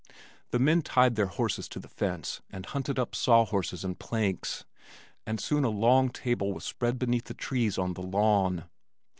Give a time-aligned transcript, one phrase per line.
[0.49, 4.65] The men tied their horses to the fence and hunted up saw horses and planks,
[5.27, 8.63] and soon a long table was spread beneath the trees on the lawn.